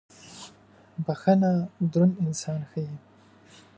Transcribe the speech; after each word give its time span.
•بخښن 1.05 1.41
دروند 1.91 2.15
انسان 2.25 2.59
ښيي. 2.69 2.95